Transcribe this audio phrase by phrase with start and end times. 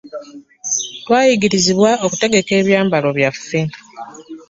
[1.01, 3.59] Twayigirizibwa okutegeka ebyambalo byaffe.